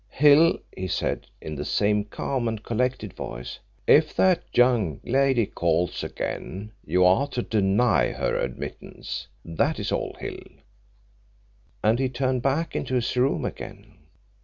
[0.09, 6.03] 'Hill,' he said, in the same calm and collected voice, 'if that young lady calls
[6.03, 9.27] again you're to deny her admittance.
[9.45, 10.41] That is all, Hill,'
[11.83, 13.99] And he turned back into his room again.